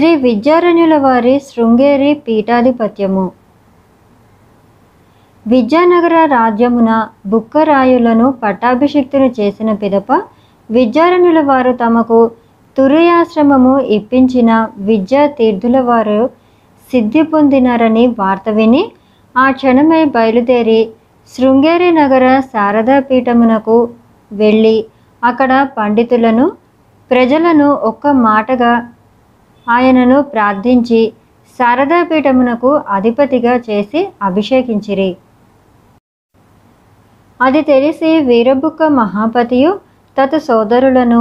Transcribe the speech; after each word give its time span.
శ్రీ 0.00 0.10
విద్యారణ్యుల 0.16 0.94
వారి 0.96 1.32
శృంగేరి 1.38 2.10
పీఠాధిపత్యము. 2.26 3.24
విద్యానగర 5.46 6.14
రాజ్యమున 6.30 6.90
బుక్కరాయులను 7.26 8.26
పట్టాభిషిక్తులు 8.42 9.26
చేసిన 9.38 9.72
పిదప 9.72 10.08
విద్యారణ్యుల 10.68 11.40
వారు 11.40 11.72
తమకు 11.72 12.20
తురయాశ్రమము 12.76 13.74
ఇప్పించిన 13.96 14.52
విద్యా 14.86 15.24
తీర్థుల 15.32 15.80
వారు 15.80 16.20
సిద్ధి 16.90 17.24
పొందినారని 17.32 18.04
వార్త 18.18 18.48
విని 18.50 18.82
ఆ 19.34 19.44
క్షణమే 19.50 20.00
బయలుదేరి 20.14 20.80
శృంగేరి 21.32 21.90
నగర 21.92 22.28
శారదా 22.48 22.96
పీఠమునకు 23.00 23.76
వెళ్ళి 24.30 24.76
అక్కడ 25.22 25.52
పండితులను 25.76 26.48
ప్రజలను 27.10 27.68
ఒక్క 27.82 28.06
మాటగా 28.22 28.72
ఆయనను 29.68 30.22
ప్రార్థించి 30.22 31.12
శారదాపీఠమునకు 31.58 32.70
అధిపతిగా 32.88 33.54
చేసి 33.68 34.08
అభిషేకించిరి. 34.22 35.16
అది 37.40 37.62
తెలిసి 37.62 38.18
వీరబుక్క 38.20 38.82
మహాపతియు 38.82 39.80
తత 40.16 40.36
సోదరులను 40.38 41.20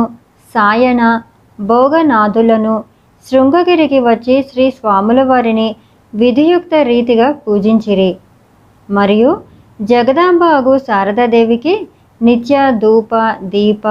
సాయన 0.56 1.22
భోగనాథులను 1.60 2.84
శృంగగిరికి 3.28 4.00
వచ్చి 4.00 4.36
శ్రీ 4.42 4.72
స్వాముల 4.72 5.24
వారిని 5.24 5.76
విధియుక్త 6.14 6.76
రీతిగా 6.76 7.32
పూజించిరి. 7.32 8.12
మరియు 8.90 9.32
జగదాంబాగు 9.82 10.78
శారదాదేవికి 10.78 11.88
నిత్య 12.22 12.72
ధూప 12.72 13.16
దీప 13.44 13.88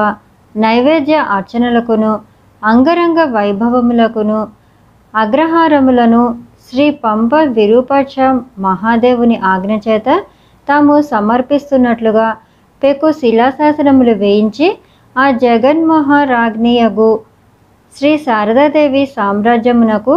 నైవేద్య 0.57 1.17
అర్చనలకును 1.29 2.13
అంగరంగ 2.63 3.21
వైభవములకును 3.35 4.41
అగ్రహారములను 5.15 6.23
శ్రీ 6.65 6.87
పంప 7.05 7.35
విరూపాక్ష 7.53 8.17
మహాదేవుని 8.59 9.37
ఆజ్ఞ 9.45 9.75
చేత 9.87 10.09
తాము 10.69 10.97
సమర్పిస్తున్నట్లుగా 11.11 12.27
పెక్కు 12.83 13.09
శిలాశాసనములు 13.13 14.15
వేయించి 14.15 14.69
ఆ 15.17 15.27
జగన్మహారాజ్ఞియగు 15.43 17.11
శ్రీ 17.97 18.11
శారదాదేవి 18.19 19.03
సామ్రాజ్యమునకు 19.15 20.15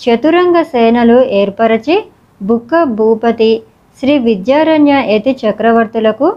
చతురంగ 0.00 0.56
సేనలు 0.72 1.18
ఏర్పరచి 1.34 1.96
బుక్క 2.40 2.82
భూపతి 2.96 3.52
శ్రీ 3.98 4.14
విద్యారణ్య 4.18 4.94
యతి 5.10 5.32
చక్రవర్తులకు 5.42 6.28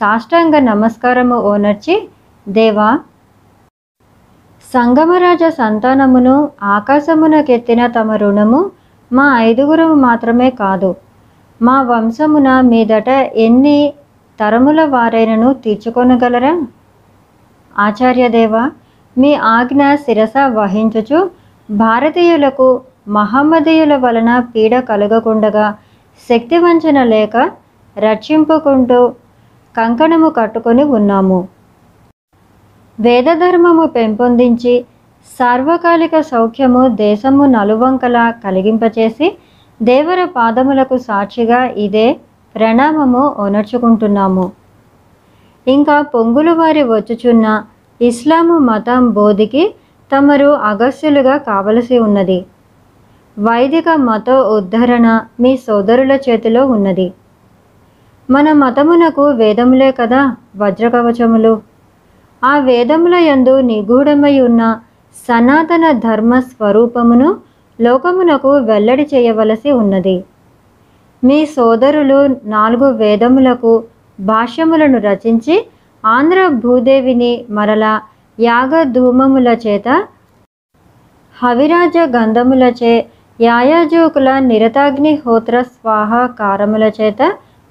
సాష్టాంగ 0.00 0.56
నమస్కారము 0.66 1.38
ఓనర్చి 1.50 1.96
దేవా 2.46 2.90
సంగమరాజ 4.72 5.44
సంతానమును 5.60 6.34
ఆకాశమునకెత్తిన 6.74 7.80
తమ 7.86 8.10
రుణము 8.22 8.60
మా 9.10 9.24
ఐదుగురు 9.46 9.86
మాత్రమే 10.06 10.50
కాదు. 10.62 10.90
మా 11.60 11.76
వంశమున 11.82 12.48
మీదట 12.60 13.08
ఎన్ని 13.46 13.78
తరముల 14.38 14.80
వారైనను 14.84 15.48
తీర్చుకొనగలరా? 15.64 16.52
ఆచార్యదేవ 17.76 18.54
మీ 19.16 19.34
ఆజ్ఞ 19.54 19.82
శిరస 20.04 20.36
వహించుచు 20.58 21.18
భారతీయులకు 21.68 22.68
మహమ్మదీయుల 23.08 23.94
వలన 23.96 24.30
పీడ 24.52 24.74
కలగకుండగా 24.90 25.66
శక్తివంచన 26.28 26.98
లేక 27.14 27.36
రక్షింపుకుంటూ 27.96 29.00
కంకణము 29.74 30.28
కట్టుకొని 30.38 30.84
ఉన్నాము. 30.98 31.40
వేదధర్మము 33.00 33.86
పెంపొందించి 33.86 34.84
సార్వకాలిక 35.38 36.20
సౌఖ్యము 36.20 36.88
దేశము 36.88 37.44
నలువంకలా 37.46 38.30
కలిగింపచేసి 38.30 39.32
దేవర 39.82 40.24
పాదములకు 40.24 40.98
సాక్షిగా 40.98 41.64
ఇదే 41.84 42.16
ప్రణామము 42.54 43.34
ఒనర్చుకుంటున్నాము 43.38 44.52
ఇంకా 45.66 46.02
పొంగులు 46.02 46.52
వారి 46.52 46.82
వచ్చుచున్న 46.82 47.62
ఇస్లాము 48.00 48.58
మతం 48.58 49.10
బోధికి 49.10 49.74
తమరు 50.12 50.46
అగస్యులుగా 50.46 51.36
కావలసి 51.36 51.98
ఉన్నది. 51.98 52.44
వైదిక 53.38 53.88
మత 53.88 54.30
ఉద్ధరణ 54.30 55.20
మీ 55.40 55.56
సోదరుల 55.56 56.12
చేతిలో 56.12 56.66
ఉన్నది. 56.66 57.12
మన 58.30 58.52
మతమునకు 58.52 59.24
వేదములే 59.30 59.92
కదా 59.92 60.36
వజ్రకవచములు. 60.56 61.69
ఆ 62.42 62.52
వేదముల 62.68 63.16
యందు 63.28 63.54
నిగూఢమై 63.70 64.34
ఉన్న 64.40 64.62
సనాతన 65.16 65.86
ధర్మ 66.04 66.32
స్వరూపమును 66.50 67.28
లోకమునకు 67.78 68.50
వెల్లడి 68.68 69.04
చేయవలసి 69.12 69.70
ఉన్నది. 69.72 70.16
మీ 71.22 71.38
సోదరులు 71.56 72.18
నాలుగు 72.54 72.88
వేదములకు 73.00 73.72
భాష్యములను 74.18 74.98
రచించి 75.08 75.56
ఆంధ్ర 76.04 76.40
భూదేవిని 76.62 77.32
మరల 77.58 77.84
యాగ 78.38 78.82
ధూమముల 78.96 79.48
చేత 79.64 79.88
హవిరాజ 81.36 81.96
గంధములచే 82.16 82.94
యాయాజోకుల 83.38 84.30
నిరతాగ్నిహోత్ర 84.48 85.56
స్వాహకారముల 85.74 86.84
చేత 86.98 87.20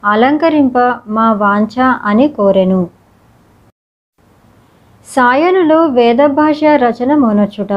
అలంకరింప 0.03 0.77
మా 1.15 1.27
వాంఛ 1.41 1.75
అని 2.09 2.27
కోరెను. 2.37 2.81
సాయనులు 5.15 5.85
వేదభాష 5.87 6.59
రచన 6.65 7.15
మొనచుట 7.15 7.73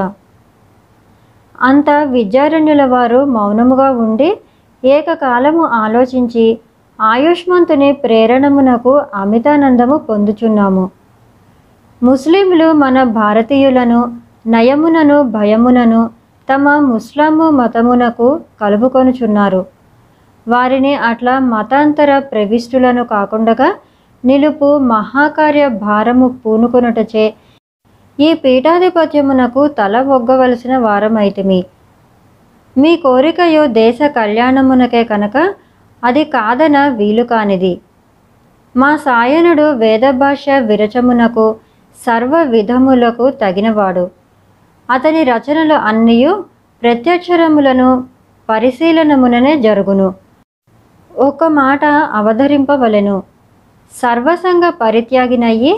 అంత 1.60 1.90
విద్యారణ్యుల 1.90 2.84
వారు 2.84 3.24
మౌనముగా 3.24 3.90
ఉండి 3.90 4.40
ఏకకాలము 4.84 5.64
ఆలోచించి 5.64 6.58
ఆయుష్మంతుని 7.00 7.92
ప్రేరణమునకు 7.92 9.00
అమితానందము 9.14 9.96
పొందుచున్నాము. 9.96 10.90
ముస్లింలు 12.02 12.72
మన 12.72 13.02
భారతీయులను 13.02 14.00
నయమునను 14.46 15.22
భయమునను 15.22 16.10
తమ 16.54 16.78
ముస్లాము 16.78 17.50
మతమునకు 17.50 18.40
కలుపుకొనుచున్నారు. 18.60 19.66
వారిని 20.48 20.94
అట్లా 20.94 21.38
మతాంతర 21.38 22.18
ప్రవిష్టులను 22.18 23.04
కాకుండా 23.04 23.56
నిలుపు 24.24 24.78
మహాకార్య 24.78 25.68
భారము 25.68 26.28
పూనుకొనుటచే. 26.28 27.34
ఈ 28.20 28.34
పీఠాధిపత్యమునకు 28.34 29.68
తల 29.68 30.00
ఒగ్గవలసిన 30.00 30.76
వారమైతిమి. 30.78 31.64
మీ 32.78 32.96
కోరికయో 32.96 33.66
దేశ 33.66 33.98
కళ్యాణమునకే 34.02 35.04
కనుక 35.04 35.54
అది 36.04 36.24
కాదన 36.24 36.88
వీలు 36.88 37.22
కానిది. 37.22 37.80
మా 38.76 38.96
సాయనుడు 38.96 39.62
వేదభాష 39.62 40.44
విరచమునకు 40.50 41.56
సర్వ 42.06 42.42
విధములకు 42.42 43.30
తగినవాడు. 43.30 44.10
అతని 44.90 45.22
రచనలు 45.24 45.74
అన్నయు 45.74 46.44
ప్రత్యక్షరములను 46.82 48.04
పరిశీలనముననే 48.48 49.56
జరుగును. 49.56 50.14
ఒక 51.10 51.44
మాట 51.44 51.84
అవధరింపవలెను. 52.12 53.31
సర్వసంగ 54.00 54.70
పరిత్యాగినయ్యి 54.70 55.72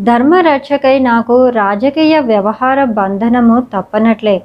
ధర్మరక్షకై 0.00 0.98
నాకు 0.98 1.48
రాజకీయ 1.48 2.20
వ్యవహార 2.20 2.84
బంధనము 2.84 3.56
తప్పనట్లే. 3.72 4.36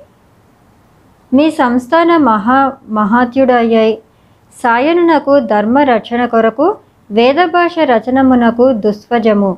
మీ 1.34 1.52
సంస్థాన 1.52 2.18
మహా 2.18 2.72
మహాత్యుడయ్యై 2.90 3.98
సాయనునకు 4.64 5.40
ధర్మ 5.40 5.80
రక్షణ 5.80 6.26
కొరకు 6.26 6.76
వేదభాష 7.10 7.76
రచనమునకు 7.80 8.66
దుస్వజము. 8.74 9.52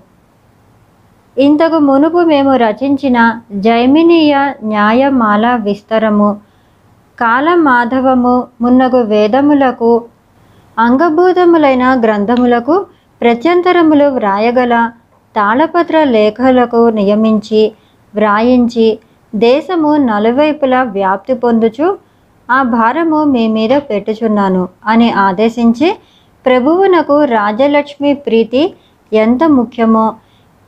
ఇంతకు 1.38 1.78
మునుపు 1.80 2.18
మేము 2.18 2.56
రచించిన 2.56 3.18
జైమినీయ 3.52 4.36
న్యాయమాల 4.64 5.56
విస్తరము 5.56 6.30
కాలమాధవము 7.20 8.36
మున్నగు 8.62 9.02
వేదములకు 9.04 9.92
అంగభూతములైన 10.78 12.02
గ్రంథములకు 12.04 12.76
ప్రత్యంతరములు 13.22 14.08
వ్రాయగల 14.10 14.76
తాళపత్ర 15.36 15.98
లేఖలకు 16.08 16.82
నియమించి 16.90 17.62
వ్రాయించి 18.14 18.88
దేశము 19.34 19.92
నలువైపులా 20.06 20.82
వ్యాప్తి 20.92 21.34
పొందుచు 21.34 21.88
ఆ 22.50 22.60
భారము 22.72 23.20
మీ 23.24 23.48
మీద 23.48 23.74
పెట్టుచున్నాను 23.90 24.64
అని 24.86 25.10
ఆదేశించి 25.20 25.90
ప్రభువునకు 26.46 27.24
రాజలక్ష్మి 27.32 28.14
ప్రీతి 28.16 28.64
ఎంత 29.12 29.44
ముఖ్యమో 29.50 30.06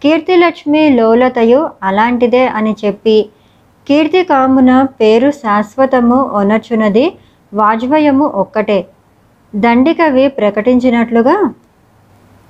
కీర్తిలక్ష్మి 0.02 0.90
లోలతయు 0.90 1.62
అలాంటిదే 1.84 2.44
అని 2.48 2.76
చెప్పి 2.86 3.18
కీర్తికామున 3.88 4.72
పేరు 5.00 5.32
శాశ్వతము 5.32 6.18
ఒనర్చునది 6.34 7.06
వాజ్వయము 7.52 8.26
ఒక్కటే. 8.36 8.80
దండికవి 9.54 10.26
ప్రకటించినట్లుగా 10.38 11.36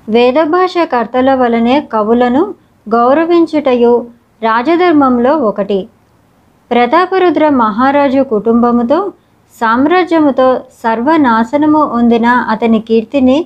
వేదభాష 0.10 0.74
కర్తల 0.78 1.34
వలనే 1.36 1.82
కవులను 1.94 2.56
గౌరవించుటయు 2.90 3.94
రాజధర్మంలో 4.44 5.38
ఒకటి. 5.38 5.88
ప్రతాపరుద్ర 6.72 7.50
మహారాజు 7.50 8.22
కుటుంబముతో 8.24 9.12
సామ్రాజ్యముతో 9.56 10.48
సర్వనాశనము 10.84 11.92
పొందిన 11.94 12.26
అతని 12.26 12.80
కీర్తిని 12.80 13.38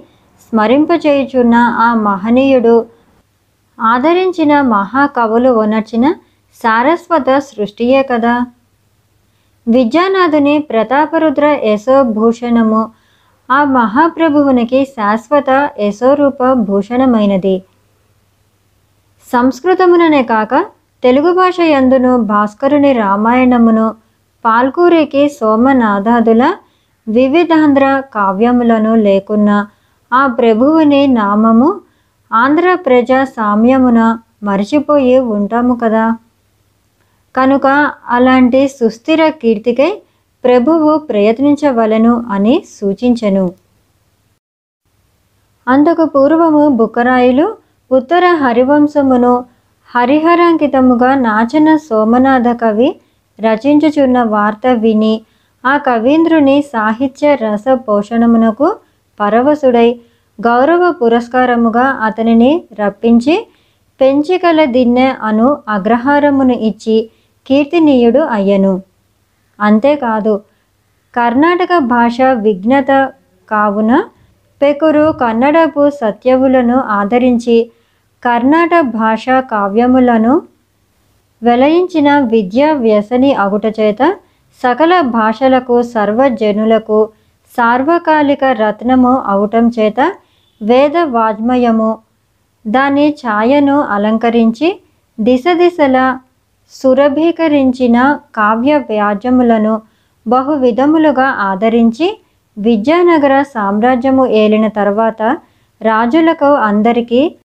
స్మరింపచేయుచున్న 0.45 1.55
ఆ 1.55 1.93
మహనీయుడు 1.93 2.85
ఆదరించిన 3.79 4.61
మహాకవులు 4.61 5.49
వనర్చిన 5.49 6.05
సారస్వత 6.63 7.39
సృష్టియే 7.39 8.03
కదా. 8.03 8.45
విద్యానాథుని 9.67 10.59
ప్రతాపరుద్ర 10.59 11.45
యశోభూషణము 11.63 12.81
ఆ 13.51 13.63
మహాప్రభువునికి 13.63 14.85
శాశ్వత 14.85 15.49
యశోరూప 15.79 16.51
భూషణమైనది. 16.67 17.55
సంస్కృతముననే 19.31 20.23
కాక 20.23 20.53
తెలుగు 21.03 21.31
భాష 21.33 21.57
యందును 21.59 22.17
భాస్కరుని 22.31 22.91
రామాయణమును 22.93 23.87
పాల్కూరికి 24.45 25.29
సోమనాథాదుల 25.29 26.43
వివిధాంధ్ర 27.07 27.85
కావ్యములను 28.13 28.95
లేకున్న 28.95 29.49
ఆ 30.11 30.27
ప్రభువుని 30.27 31.07
నామము 31.07 31.69
ఆంధ్ర 32.31 32.75
ప్రజా 32.75 33.23
సామ్యమున 33.23 33.99
మర్చిపోయి 34.43 35.19
ఉంటాము 35.19 35.73
కదా. 35.83 36.05
కనుక 37.35 37.67
అలాంటి 38.07 38.67
సుస్థిర 38.67 39.29
కీర్తికై 39.41 39.91
ప్రభువు 40.43 40.97
ప్రయత్నించవలెను 40.97 42.13
అని 42.31 42.63
సూచించెను. 42.79 43.45
అంతకు 45.67 46.05
పూర్వము 46.05 46.63
బుక్కరాయులు 46.69 47.47
ఉత్తర 47.91 48.25
హరివంశమును 48.33 49.33
హరిహరాంకితముగా 49.89 51.15
నాచన 51.15 51.75
సోమనాథ 51.77 52.49
కవి 52.61 52.89
రచించుచున్న 53.39 54.23
వార్త 54.23 54.67
విని 54.67 55.13
ఆ 55.63 55.77
కవీంద్రుని 55.77 56.61
సాహిత్య 56.73 57.35
రస 57.35 57.65
పోషణమునకు 57.87 58.67
పరవశుడై 59.19 59.89
గౌరవ 60.39 60.91
పురస్కారముగా 60.91 61.85
అతనిని 62.01 62.51
రప్పించి 62.79 63.35
పెంచికల 63.99 64.65
దిన్నె 64.65 65.07
అను 65.21 65.57
అగ్రహారమును 65.69 66.55
ఇచ్చి 66.69 66.97
కీర్తినీయుడు 67.49 68.19
అయ్యను. 68.37 68.73
అంతేకాదు 69.61 70.33
కర్ణాటక 71.13 71.73
భాష 71.89 72.17
విఘ్నత 72.41 72.91
కావున 73.49 73.93
పెకురు 74.61 75.05
కన్నడపు 75.19 75.83
సత్యవులను 75.97 76.77
ఆదరించి 76.97 77.57
కర్ణాటక 78.23 78.81
భాషా 78.95 79.37
కావ్యములను 79.51 80.33
వెలయించిన 81.41 82.09
విద్యా 82.27 82.69
వ్యసని 82.79 83.31
అగుటచేత 83.41 84.01
సకల 84.61 84.93
భాషలకు 85.11 85.75
సర్వజనులకు 85.91 86.99
సార్వకాలిక 87.53 88.43
రత్నము 88.59 89.13
అవటం 89.27 89.65
చేత 89.69 89.99
వేద 90.61 90.97
వాజ్మయము 91.11 91.91
దాని 92.65 93.05
ఛాయను 93.21 93.77
అలంకరించి 93.91 94.69
దిశ 95.17 95.43
దిశల 95.57 95.97
సురభీకరించిన 96.71 98.19
కావ్య 98.35 98.77
వ్యాజ్యములను 98.77 99.81
బహు 100.27 100.53
విధములుగా 100.53 101.27
ఆదరించి 101.39 102.07
విద్యానగర 102.57 103.41
సామ్రాజ్యము 103.41 104.25
ఏలిన 104.27 104.67
తర్వాత 104.67 105.21
రాజులకు 105.81 106.45
అందరికీ 106.45 107.35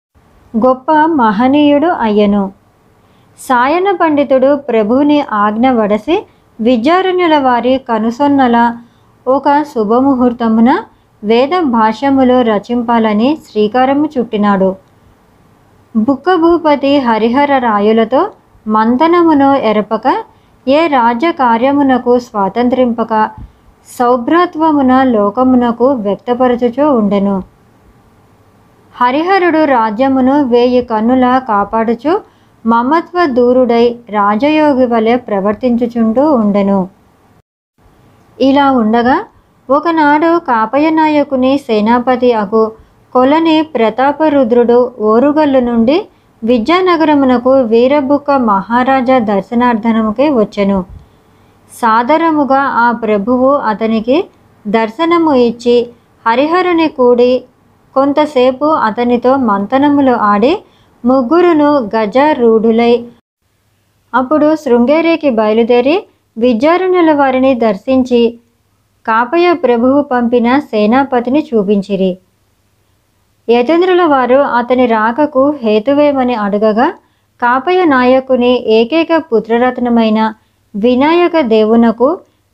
గొప్ప 0.55 0.93
మహనీయుడు 0.93 1.87
అయ్యను. 1.87 2.53
సాయన 3.39 3.91
పండితుడు 3.91 4.57
ప్రభువుని 4.57 5.21
ఆజ్ఞ 5.33 5.71
వడసి 5.71 6.27
విద్యారణ్యుల 6.61 7.39
వారి 7.39 7.79
కనుసొన్నల 7.79 8.57
ఒక 9.27 9.63
శుభముహూర్తమున 9.63 10.71
వేద 11.23 11.61
భాష్యములు 11.61 12.41
రచింపాలని 12.43 13.39
శ్రీకారము 13.47 14.09
చుట్టినాడు. 14.19 14.71
బుక్కభూపతి 15.97 16.99
హరిహర 16.99 17.59
రాయులతో 17.59 18.31
మందనమును 18.67 19.49
ఎరపక 19.71 20.07
ఏ 20.67 20.79
రాజ్య 20.87 21.29
కార్యమునకు 21.41 22.13
స్వాతంత్రింపక 22.19 23.13
సౌభ్రత్వమున 23.89 24.93
లోకమునకు 25.17 25.89
వ్యక్తపరచుచూ 26.07 26.87
ఉండెను. 27.01 27.37
హరిహరుడు 28.95 29.61
రాజ్యమును 29.75 30.35
వేయి 30.53 30.83
కన్నుల 30.91 31.27
కాపాడుచు 31.51 32.13
మమత్వ 32.65 33.27
దూరుడై 33.37 33.85
రాజయోగి 34.09 34.87
వలె 34.87 35.15
ప్రవర్తించుచుంటూ 35.29 36.25
ఉండెను. 36.41 36.81
ఇలా 38.39 38.67
ఉండగా 38.83 39.17
ఒకనాడు 39.69 40.33
కాపయనాయకుని 40.51 41.53
సేనాపతి 41.59 42.33
అగు 42.43 42.65
కొలని 43.15 43.57
ప్రతాపరుద్రుడు 43.75 44.79
ఓరుగల్లు 45.11 45.61
నుండి 45.61 45.97
విద్యానగరమునకు 46.49 47.53
వీరబుక్క 47.71 48.31
మహారాజా 48.49 49.17
దర్శనార్థనముకే 49.31 50.27
వచ్చెను. 50.31 50.79
సాదరముగా 51.73 52.63
ఆ 52.85 52.89
ప్రభువు 53.05 53.49
అతనికి 53.71 54.17
దర్శనము 54.65 55.33
ఇచ్చి 55.49 55.77
హరిహరుని 56.27 56.89
కూడి 56.89 57.33
కొంతసేపు 57.95 58.67
అతనితో 58.89 59.33
మంతనములు 59.49 60.15
ఆడి 60.31 60.53
ముగ్గురును 61.05 61.71
గజారూఢులై 61.95 62.95
అప్పుడు 64.13 64.49
శృంగేరికి 64.55 65.31
బయలుదేరి 65.31 65.97
విద్యారణుల 66.37 67.11
వారిని 67.13 67.53
దర్శించి 67.65 68.23
కాపయ 69.07 69.47
ప్రభువు 69.65 69.99
పంపిన 70.13 70.49
సేనాపతిని 70.71 71.41
చూపించిరి. 71.49 72.11
యతేంద్రుల 73.49 74.03
వారు 74.05 74.39
అతని 74.59 74.87
రాకకు 74.87 75.43
హేతువేమని 75.63 76.35
అడగగా 76.45 76.87
కాపయ 77.41 77.81
నాయకుని 77.85 78.53
ఏకైక 78.79 79.13
పుత్రరత్నమైన 79.33 80.21
వినాయక 80.75 81.37
దేవునకు 81.53 82.09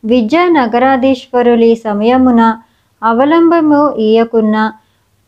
విద్యానగరాధీశ్వరులి 0.05 1.73
సమయమున 1.85 2.43
అవలంబము 3.03 3.83
ఇయ్యకున్న 3.99 4.57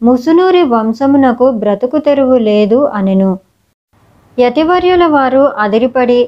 ముసునూరి 0.00 0.62
వంశమునకు 0.64 1.46
బ్రతుకు 1.52 1.98
తెరువు 1.98 2.36
లేదు 2.48 2.78
అనెను. 2.98 3.30
యతివర్యుల 4.38 5.04
వారు 5.06 5.42
అదిరిపడి 5.64 6.20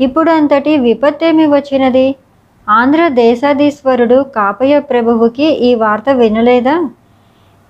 ఇప్పుడంతటి 0.00 0.72
విపత్తేమి 0.86 1.46
వచ్చినది? 1.46 2.06
ఆంధ్ర 2.66 3.02
దేశాధీశ్వరుడు 3.20 4.18
కాపయ 4.36 4.74
ప్రభువుకి 4.90 5.48
ఈ 5.68 5.70
వార్త 5.74 6.10
వినలేదా? 6.20 6.76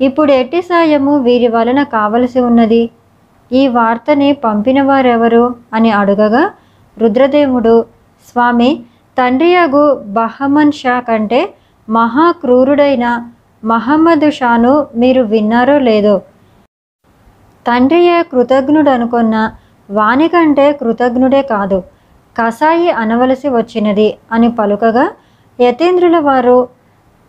ఇప్పుడు 0.02 0.30
ఎట్టి 0.32 0.60
సాయము 0.62 1.12
వీరి 1.26 1.48
వలన 1.48 1.80
కావలసి 1.94 2.40
ఉన్నది? 2.40 2.82
ఈ 3.50 3.62
వార్తని 3.68 4.28
పంపిన 4.44 4.78
వారెవరు 4.82 5.44
అని 5.74 5.90
అడుగగా 6.00 6.44
రుద్రదేవుడు 6.96 7.74
స్వామి 8.28 8.70
తండ్రియగు 9.16 9.84
బహమన్ 10.18 10.74
షా 10.80 10.96
కంటే 11.08 11.40
మహాక్రూరుడైన 11.88 13.06
మహమ్మద్ 13.62 14.28
షాను 14.38 14.72
మీరు 14.94 15.22
విన్నారో 15.32 15.76
లేదో? 15.88 16.14
తండ్రియే 17.66 18.18
కృతజ్ఞుడనుకున్న 18.32 19.36
వాని 19.88 20.28
కంటే 20.28 20.66
కృతజ్ఞుడే 20.80 21.42
కాదు. 21.52 21.78
కసాయి 22.36 22.90
అనవలసి 23.02 23.48
వచ్చినది 23.56 24.08
అని 24.32 24.48
పలుకగా 24.58 25.04
యతీంద్రుల 25.58 26.18
వారు 26.28 26.58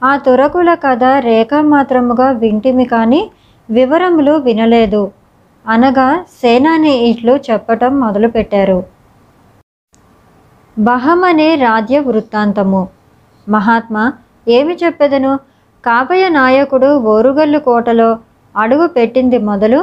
ఆ 0.03 0.11
తురకుల 0.25 0.69
కథ 0.83 1.03
రేఖ 1.27 1.53
మాత్రముగా 1.73 2.27
వింటిమి 2.41 2.85
కానీ 2.93 3.21
వివరములు 3.69 4.33
వినలేదు. 4.47 5.03
అనగా 5.65 6.07
సేనాని 6.41 6.93
ఇట్లు 7.09 7.33
చెప్పటం 7.47 7.91
మొదలుపెట్టారు. 7.99 8.79
బహమనే 10.77 11.49
రాజ్య 11.65 11.97
వృత్తాంతము. 12.07 12.81
మహాత్మా 13.47 14.03
ఏమి 14.47 14.73
చెప్పెదను? 14.83 15.33
కాపయ 15.83 16.23
నాయకుడు 16.39 16.89
ఓరుగల్లు 17.13 17.59
కోటలో 17.59 18.09
అడుగు 18.55 18.85
పెట్టింది 18.87 19.37
మొదలు 19.49 19.79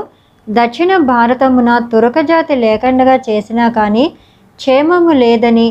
దక్షిణ 0.47 0.93
భారతమున 1.13 1.71
తురకజాతి 1.91 2.55
లేకుండగా 2.65 3.17
చేసినా 3.29 3.67
కానీ 3.79 4.05
క్షేమము 4.59 5.13
లేదని 5.25 5.69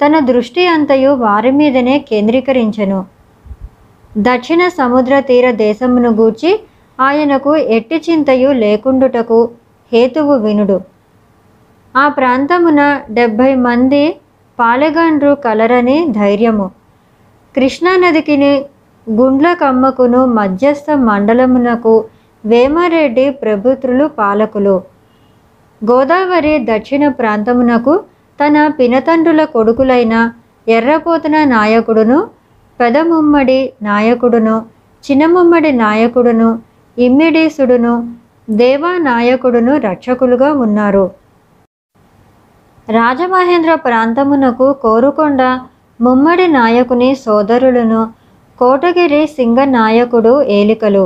తన 0.00 0.18
దృష్టి 0.30 0.62
అంతయు 0.66 1.10
వారి 1.24 1.50
మీదనే 1.58 1.96
కేంద్రీకరించెను. 2.10 3.00
దక్షిణ 4.18 4.68
సముద్ర 4.68 5.20
తీర 5.20 5.50
దేశమును 5.50 6.10
గూర్చి 6.10 6.60
ఆయనకు 7.00 7.56
ఎట్టి 7.56 8.02
చింతయు 8.10 8.52
లేకుండుటకు 8.52 9.50
హేతువు 9.92 10.34
వినుడు. 10.34 10.80
ఆ 11.96 12.08
ప్రాంతమున 12.08 13.00
డెబ్భై 13.10 13.54
మంది 13.54 14.16
పాలెగండ్రు 14.58 15.34
కలరని 15.34 16.06
ధైర్యము. 16.08 16.70
కృష్ణానదికిని 17.56 18.64
గుండ్ల 19.10 19.52
కమ్మకును 19.52 20.26
మధ్యస్థ 20.26 20.90
మండలమునకు 20.90 22.04
వేమారెడ్డి 22.44 23.30
ప్రభుత్రులు 23.30 24.08
పాలకులు. 24.08 24.82
గోదావరి 25.90 26.58
దక్షిణ 26.58 27.08
ప్రాంతమునకు 27.08 28.00
తన 28.40 28.66
పినతండ్రుల 28.66 29.44
కొడుకులైన 29.44 30.32
ఎర్రపోతన 30.68 31.44
నాయకుడును 31.44 32.41
పెదముమ్మడి 32.80 33.60
నాయకుడును 33.82 34.56
చిన్నముమ్మడి 35.04 35.70
నాయకుడును 35.84 36.48
ఇమ్మిడీసుడును 36.96 37.94
దేవా 38.50 38.92
నాయకుడును 39.08 39.72
రక్షకులుగా 39.78 40.48
ఉన్నారు. 40.64 41.04
రాజమహేంద్ర 42.88 43.72
ప్రాంతమునకు 43.86 44.66
కోరుకొండ 44.84 45.42
ముమ్మడి 46.00 46.46
నాయకుని 46.58 47.10
సోదరులను 47.24 48.00
కోటగిరి 48.58 49.20
సింగ 49.36 49.58
నాయకుడు 49.76 50.32
ఏలికలు. 50.58 51.04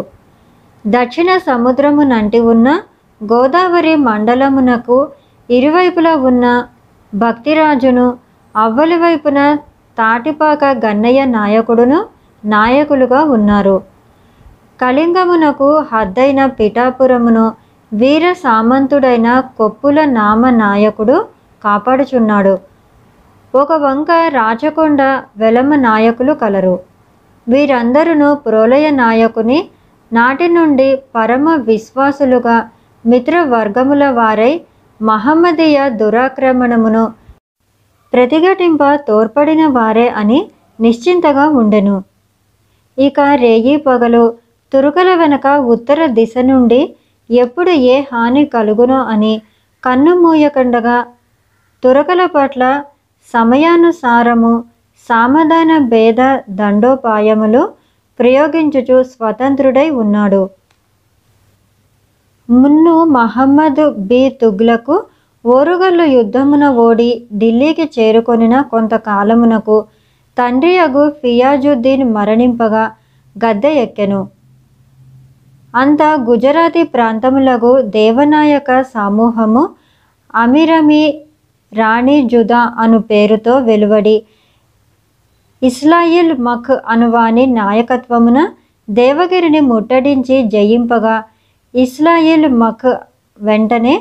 దక్షిణ 0.84 1.30
సముద్రమునంటి 1.48 2.40
ఉన్న 2.52 2.68
గోదావరి 3.20 3.94
మండలమునకు 4.08 4.98
ఇరువైపులా 5.48 6.14
ఉన్న 6.30 6.46
భక్తిరాజును 7.12 8.06
అవ్వలి 8.54 8.96
వైపున 8.96 9.40
తాటిపాక 9.98 10.64
గన్నయ్య 10.64 11.24
నాయకుడును 11.24 11.98
నాయకులుగా 12.44 13.20
ఉన్నారు. 13.36 13.76
కళింగమునకు 14.80 15.68
హద్దైన 15.92 16.46
పిఠాపురమును 16.46 17.44
వీర 17.92 18.32
సామంతుడైన 18.32 19.28
కొప్పుల 19.58 20.04
నామ 20.04 20.50
నాయకుడు 20.50 21.16
కాపాడుచున్నాడు. 21.64 22.58
ఒక 23.54 23.72
వంక 23.72 24.10
రాచకొండ 24.10 25.02
వెలమ 25.36 25.74
నాయకులు 25.74 26.32
కలరు. 26.32 26.78
వీరందరూ 27.48 28.34
ప్రోలయ 28.34 28.90
నాయకుని 28.90 29.58
నాటి 30.12 30.48
నుండి 30.48 30.88
పరమ 31.14 31.54
విశ్వాసులుగా 31.54 32.56
మిత్రవర్గముల 33.06 34.04
వారై 34.10 34.52
మహమ్మదీయ 35.00 35.88
దురాక్రమణమును 35.90 37.04
ప్రతిఘటింప 38.16 38.82
తోడ్పడిన 39.08 39.62
వారే 39.76 40.08
అని 40.20 40.38
నిశ్చింతగా 40.80 41.44
ఉండెను. 41.60 41.96
ఇక 42.98 43.20
రేయి 43.42 43.76
పగలు 43.86 44.24
తురుకల 44.72 45.10
వెనక 45.14 45.46
ఉత్తర 45.74 46.06
దిశ 46.18 46.34
నుండి 46.50 46.80
ఎప్పుడు 47.30 47.72
ఏ 47.94 47.96
హాని 48.12 48.44
కలుగునో 48.46 48.98
అని 49.14 49.34
కన్ను 49.84 50.12
మూయకుండగా 50.22 50.96
తురకల 51.82 52.22
పట్ల 52.26 52.62
సమయానుసారము 53.34 54.52
సామధాన 55.06 55.72
భేద 55.92 56.20
దండోపాయములు 56.60 57.62
ప్రయోగించుచు 58.18 58.96
స్వతంత్రుడై 59.12 59.88
ఉన్నాడు. 60.02 60.42
మున్ను 62.48 62.94
మహమ్మద్ 63.16 63.84
బి 64.10 64.22
తుగ్లకు 64.40 64.96
ఓరుగల్లు 65.46 66.04
యుద్ధమున 66.12 66.64
ఓడి 66.78 67.10
ఢిల్లీకి 67.32 67.84
చేరుకొనిన 67.96 68.54
కొంతకాలమునకు 68.70 69.76
తండ్రి 70.36 70.72
అగు 70.76 71.04
ఫియాజుద్దీన్ 71.20 72.04
మరణింపగా 72.14 72.84
గద్దె 73.36 73.72
ఎక్కెను. 73.82 74.20
అంత 75.74 76.02
గుజరాతీ 76.28 76.82
ప్రాంతములకు 76.94 77.70
దేవనాయక 77.90 78.70
సమూహము 78.94 79.64
అమిరమి 80.34 81.02
రాణి 81.72 82.16
జుదా 82.28 82.60
అను 82.78 82.98
పేరుతో 83.10 83.54
వెలువడి 83.58 84.16
ఇస్లాయిల్ 85.62 86.32
మఖ్ 86.38 86.74
అనువాని 86.88 87.44
నాయకత్వమున 87.52 88.38
దేవగిరిని 88.88 89.60
ముట్టడించి 89.60 90.36
జయింపగా 90.48 91.16
ఇస్లాయిల్ 91.74 92.48
మఖ్ 92.62 92.90
వెంటనే 93.38 93.94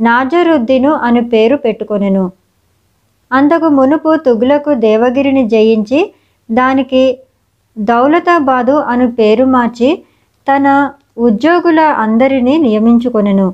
నాజరుద్దీను 0.00 0.92
అని 0.92 1.20
పేరు 1.22 1.56
పెట్టుకొనెను. 1.56 2.24
అంతకు 3.30 3.68
మునుపు 3.68 4.16
తుగ్లకు 4.16 4.74
దేవగిరిని 4.74 5.48
జయించి 5.48 6.00
దానికి 6.50 7.02
దౌలతాబాదు 7.78 8.72
అను 8.92 9.06
పేరు 9.12 9.44
మార్చి 9.44 10.04
తన 10.46 10.66
ఉద్యోగుల 11.18 11.80
అందరినీ 11.80 12.54
నియమించుకొనెను. 12.58 13.48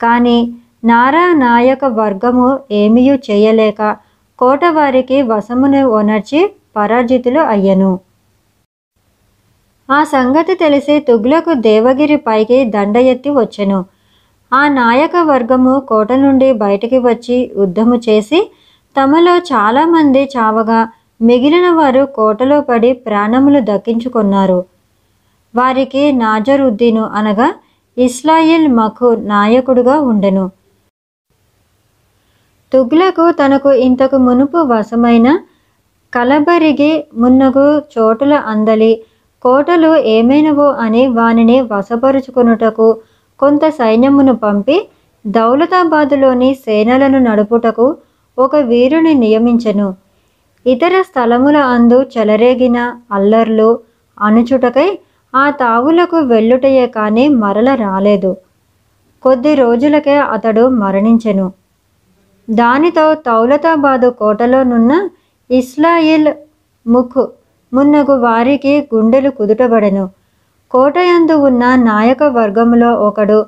కానీ 0.00 0.38
నారా 0.84 1.32
నాయక 1.32 1.84
వర్గము 1.84 2.48
ఏమీయూ 2.72 3.14
చేయలేక 3.30 3.96
కోటవారికి 4.38 5.22
వశమును 5.22 5.82
ఒనర్చి 5.88 6.40
పరాజితులు 6.76 7.40
అయ్యను. 7.54 7.92
ఆ 9.88 10.04
సంగతి 10.04 10.54
తెలిసి 10.54 10.94
తుగ్లకు 11.00 11.54
దేవగిరి 11.68 12.16
పైకి 12.16 12.64
దండ 12.64 12.96
ఎత్తి 12.96 13.30
వచ్చెను. 13.30 13.78
ఆ 14.54 14.62
నాయక 14.74 15.16
వర్గము 15.28 15.74
కోట 15.88 16.10
నుండి 16.24 16.48
బయటికి 16.62 16.98
వచ్చి 17.06 17.36
యుద్ధము 17.60 17.96
చేసి 18.06 18.40
తమలో 18.96 19.34
చాలామంది 19.50 20.22
చావగా 20.34 20.80
మిగిలిన 21.20 21.68
వారు 21.70 22.02
కోటలో 22.16 22.58
పడి 22.60 22.90
ప్రాణములు 23.06 23.60
దక్కించుకున్నారు. 23.70 24.58
వారికి 25.54 26.02
నాజరుద్దీను 26.20 27.04
అనగా 27.18 27.48
ఇస్లాయిల్ 27.96 28.68
మఖు 28.78 29.08
నాయకుడుగా 29.32 29.96
ఉండెను. 30.10 30.44
తుగ్లకు 32.72 33.24
తనకు 33.40 33.70
ఇంతకు 33.86 34.16
మునుపు 34.18 34.60
వశమైన 34.70 35.28
కలబరిగి 36.12 36.92
మున్నగు 37.14 37.66
చోటుల 37.94 38.34
అందలి 38.52 38.92
కోటలు 39.44 39.90
ఏమైనవో 40.14 40.68
అని 40.84 41.02
వానిని 41.16 41.56
వశపరుచుకొనుటకు 41.70 42.86
కొంత 43.40 43.68
సైన్యమును 43.68 44.34
పంపి 44.34 44.76
దౌలతాబాదులోని 45.26 46.54
సేనలను 46.54 47.18
నడుపుటకు 47.18 47.96
ఒక 48.38 48.56
వీరుని 48.56 49.14
నియమించెను. 49.14 49.94
ఇతర 50.66 51.02
స్థలముల 51.02 51.56
అందు 51.56 52.06
చెలరేగిన 52.18 52.78
అల్లర్లు 53.12 53.78
అణుచుటకై 54.20 54.98
ఆ 55.34 55.50
తావులకు 55.50 56.16
వెళ్ళుటయే 56.16 56.86
కానీ 56.86 57.28
మరల 57.28 57.74
రాలేదు. 57.74 58.36
కొద్ది 59.22 59.54
రోజులకే 59.54 60.16
అతడు 60.16 60.68
మరణించెను. 60.68 61.52
దానితో 62.50 63.14
దౌలతాబాదు 63.14 64.10
కోటలోనున్న 64.10 65.08
ఇస్లాయిల్ 65.50 66.32
ముఖ్ 66.86 67.22
మున్నగు 67.72 68.12
వారికి 68.12 68.88
గుండెలు 68.94 69.30
కుదుటబడెను. 69.30 70.04
కోటయందు 70.74 71.34
ఉన్న 71.40 71.64
నాయక 71.82 72.22
వర్గములో 72.36 72.90
ఒకడు 73.04 73.38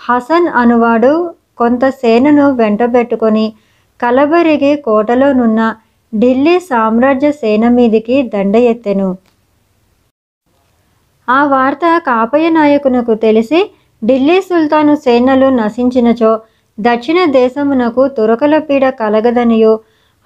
హసన్ 0.00 0.48
అనువాడు 0.56 1.12
కొంత 1.58 1.82
సేనను 1.96 2.46
వెంటబెట్టుకొని 2.54 3.46
కలబరిగి 4.00 4.70
కోటలోనున్న 4.84 5.62
ఢిల్లీ 6.12 6.54
సామ్రాజ్య 6.68 7.28
సేన 7.32 7.64
మీదికి 7.70 8.16
దండ 8.32 8.56
ఎత్తెను 8.68 9.08
ఆ 11.28 11.40
వార్త 11.46 11.84
కాపయ 12.06 12.46
నాయకునకు 12.50 13.14
తెలిసి 13.22 13.60
ఢిల్లీ 14.02 14.38
సుల్తాను 14.40 14.94
సేనలు 15.04 15.48
నశించినచో 15.56 16.32
దక్షిణ 16.78 17.18
దేశమునకు 17.32 18.02
తురకల 18.16 18.56
పీడ 18.60 18.84
కలగదనియో 18.98 19.72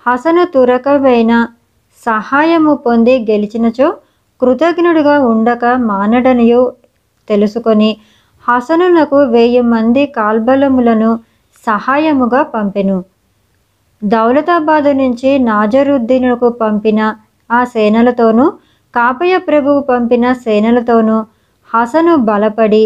హసను 0.06 0.44
తురకమైన 0.54 1.32
సహాయము 2.02 2.72
పొంది 2.84 3.14
గెలిచినచో 3.26 3.88
కృతజ్ఞుడిగా 4.40 5.16
ఉండక 5.24 5.64
మానడనియో 5.64 6.62
తెలుసుకొని 7.28 7.90
హసనునకు 8.44 9.18
వెయ్యి 9.24 9.60
మంది 9.64 10.06
కాల్బలములను 10.06 11.10
సహాయముగా 11.66 12.42
పంపెను. 12.54 12.96
దౌలతాబాదు 14.02 14.92
నుంచి 14.92 15.30
నాజరుద్దీనుకు 15.38 16.48
పంపిన 16.60 17.00
ఆ 17.50 17.64
సేనలతోనూ 17.64 18.46
కాపయ 18.94 19.34
ప్రభువు 19.38 19.80
పంపిన 19.80 20.32
సేనలతోనూ 20.32 21.16
హసను 21.70 22.16
బలపడి 22.16 22.84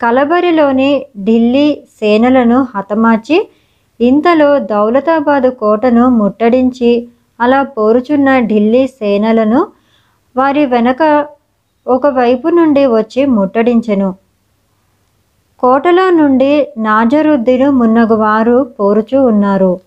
కలబరిలోని 0.00 0.90
ఢిల్లీ 1.18 1.68
సేనలను 2.00 2.58
హతమార్చి 2.74 3.38
ఇంతలో 4.00 4.58
దౌలతాబాదు 4.58 5.50
కోటను 5.50 6.08
ముట్టడించి 6.10 6.90
అలా 7.40 7.62
పోరుచున్న 7.76 8.30
ఢిల్లీ 8.40 8.86
సేనలను 8.86 9.60
వారి 10.36 10.66
వెనక 10.66 11.26
ఒకవైపు 11.86 12.48
నుండి 12.48 12.86
వచ్చి 12.86 13.26
ముట్టడించెను. 13.26 14.14
కోటలో 15.58 16.10
నుండి 16.10 16.66
నాజరుద్దీను 16.78 17.70
మున్నగు 17.70 18.14
వారు 18.14 18.66
పోరుచూ 18.80 19.24
ఉన్నారు. 19.26 19.80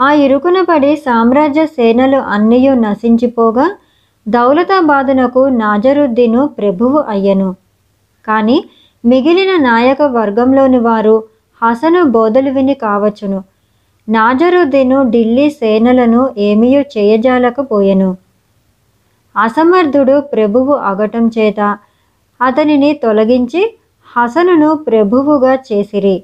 ఆ 0.00 0.12
ఇరుకున 0.12 0.60
పడి 0.60 0.96
సామ్రాజ్య 0.96 1.66
సేనలు 1.66 2.16
అన్నీయు 2.16 2.74
నశించిపోగా 2.74 3.70
దౌలతాబాదునకు 4.28 5.48
నాజరుద్దీను 5.48 6.46
ప్రభువు 6.46 6.98
అయ్యను. 6.98 7.54
కానీ 8.26 8.64
మిగిలిన 9.04 9.62
నాయక 9.62 10.02
వర్గంలోని 10.02 10.78
వారు 10.78 11.24
హసను 11.62 12.04
బోధలు 12.04 12.50
విని 12.50 12.74
కావచ్చును. 12.74 13.44
నాజరుద్దీను 14.08 15.10
ఢిల్లీ 15.10 15.50
సేనలను 15.50 16.34
ఏమీయో 16.38 16.80
చేయజాలకపోయెను. 16.80 18.16
అసమర్థుడు 19.38 20.20
ప్రభువు 20.20 20.72
అగటం 20.72 21.30
చేత 21.38 21.60
అతనిని 22.40 22.92
తొలగించి 22.92 23.62
హసనును 24.16 24.74
ప్రభువుగా 24.74 25.54
చేసిరి. 25.68 26.16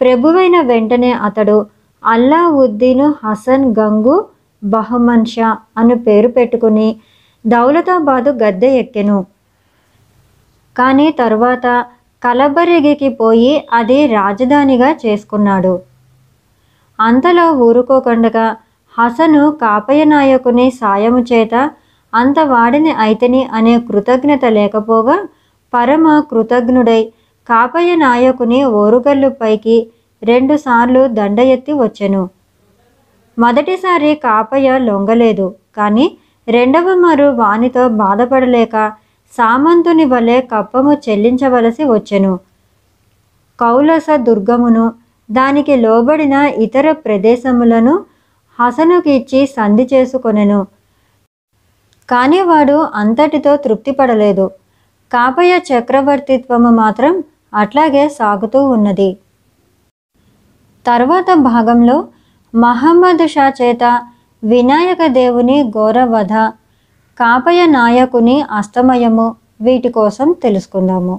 ప్రభువైన 0.00 0.60
వెంటనే 0.60 1.12
అతడు 1.12 1.56
అల్లావుద్దీను 2.04 3.14
హసన్ 3.24 3.74
గంగు 3.78 4.16
బహమన్షా 4.64 5.56
అను 5.76 5.94
పేరు 5.98 6.28
పెట్టుకుని 6.28 6.88
దౌలతాబాదు 7.44 8.30
గద్దె 8.42 8.70
ఎక్కెను. 8.78 9.18
కానీ 10.76 11.10
తరువాత 11.12 11.66
కలబరిగికి 12.22 13.08
పోయి 13.08 13.66
అది 13.72 14.06
రాజధానిగా 14.06 14.96
చేసుకున్నాడు. 15.06 15.74
అంతలో 16.98 17.52
ఊరుకోకుండగా 17.52 18.46
హసను 18.98 19.42
కాపయ 19.62 20.04
నాయకుని 20.04 20.70
సాయము 20.70 21.20
చేత 21.30 21.54
అంత 22.14 22.38
వాడిని 22.52 22.92
అయితని 23.04 23.42
అనే 23.52 23.74
కృతజ్ఞత 23.78 24.44
లేకపోగా 24.58 25.16
పరమ 25.72 26.20
కృతజ్ఞుడై 26.30 27.02
కాపయ 27.48 27.94
నాయకుని 27.94 28.64
ఓరుగల్లు 28.64 29.28
పైకి 29.40 29.76
రెండుసార్లు 30.22 31.02
దండ 31.18 31.38
ఎత్తి 31.54 31.72
వచ్చెను. 31.72 32.22
మొదటిసారి 33.38 34.14
కాపయ్య 34.14 34.78
లొంగలేదు 34.78 35.54
కానీ 35.76 36.06
రెండవ 36.48 36.94
మరు 36.94 37.26
వానితో 37.40 37.88
బాధపడలేక 38.02 38.76
సామంతుని 39.32 40.04
వలె 40.04 40.40
కప్పము 40.40 40.92
చెల్లించవలసి 41.04 41.84
వచ్చెను. 41.84 42.32
కౌలస 43.60 44.06
దుర్గమును 44.28 44.84
దానికి 45.28 45.74
లోబడిన 45.76 46.34
ఇతర 46.64 46.86
ప్రదేశములను 47.04 47.94
హసనుకి 48.60 49.12
ఇచ్చి 49.12 49.46
సంధి 49.46 49.88
చేసుకొనెను. 49.94 50.66
కానీ 52.10 52.40
వాడు 52.42 52.76
అంతటితో 52.94 53.56
తృప్తిపడలేదు. 53.56 54.50
కాపయ్య 55.12 55.60
చక్రవర్తిత్వము 55.70 56.70
మాత్రం 56.70 57.24
అట్లాగే 57.54 58.08
సాగుతూ 58.08 58.68
ఉన్నది. 58.68 59.16
తర్వాత 60.86 61.26
భాగంలో 61.34 62.08
మహమ్మద్ 62.54 63.26
షా 63.28 63.52
చేత 63.62 63.84
వినాయక 64.44 65.06
దేవుని 65.06 65.70
ఘోరవధ 65.70 66.32
కాపయ 67.18 67.66
నాయకుని 67.66 68.42
అస్తమయము 68.42 69.36
వీటి 69.60 69.88
కోసం 69.88 70.32
తెలుసుకుందాము. 70.42 71.14